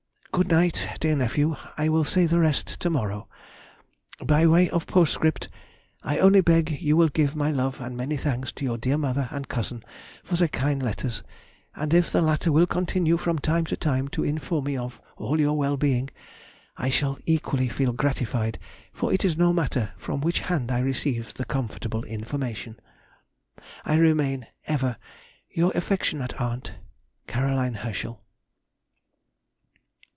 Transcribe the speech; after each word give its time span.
Good 0.33 0.47
night! 0.47 0.89
dear 1.01 1.17
nephew, 1.17 1.57
I 1.77 1.89
will 1.89 2.05
say 2.05 2.25
the 2.25 2.39
rest 2.39 2.79
to 2.79 2.89
morrow. 2.89 3.27
By 4.25 4.47
way 4.47 4.69
of 4.69 4.87
postscript 4.87 5.49
I 6.03 6.19
only 6.19 6.39
beg 6.39 6.81
you 6.81 6.95
will 6.95 7.09
give 7.09 7.35
my 7.35 7.51
love 7.51 7.81
and 7.81 7.97
many 7.97 8.15
thanks 8.15 8.53
to 8.53 8.63
your 8.65 8.77
dear 8.77 8.97
mother 8.97 9.27
and 9.29 9.49
cousin 9.49 9.83
for 10.23 10.37
their 10.37 10.47
kind 10.47 10.81
letters; 10.81 11.21
and 11.75 11.93
if 11.93 12.09
the 12.11 12.21
latter 12.21 12.49
will 12.49 12.65
continue 12.65 13.17
from 13.17 13.39
time 13.39 13.65
to 13.65 13.77
time 13.77 14.07
to 14.07 14.23
inform 14.23 14.63
me 14.65 14.77
of 14.77 15.01
all 15.17 15.37
your 15.37 15.55
well 15.57 15.75
being, 15.75 16.09
I 16.77 16.89
shall 16.89 17.19
equally 17.25 17.67
feel 17.67 17.91
gratified, 17.91 18.57
for 18.93 19.11
it 19.11 19.25
is 19.25 19.37
no 19.37 19.51
matter 19.51 19.91
from 19.97 20.21
which 20.21 20.39
hand 20.39 20.71
I 20.71 20.79
receive 20.79 21.33
the 21.33 21.45
comfortable 21.45 22.05
information. 22.05 22.79
I 23.83 23.95
remain, 23.95 24.47
ever 24.65 24.97
your 25.49 25.73
affectionate 25.75 26.39
aunt, 26.39 26.75
CAR. 27.27 27.49
HERSCHEL. 27.49 28.21